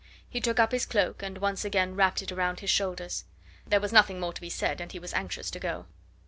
He 0.27 0.41
took 0.41 0.59
up 0.59 0.71
his 0.71 0.87
cloak 0.87 1.21
and 1.21 1.37
once 1.37 1.63
again 1.63 1.93
wrapped 1.93 2.23
it 2.23 2.31
round 2.31 2.61
his 2.61 2.71
shoulders. 2.71 3.25
There 3.67 3.79
was 3.79 3.93
nothing 3.93 4.19
more 4.19 4.33
to 4.33 4.41
be 4.41 4.49
said, 4.49 4.81
and 4.81 4.91
he 4.91 4.97
was 4.97 5.13
anxious 5.13 5.51
to 5.51 5.59
go. 5.59 5.85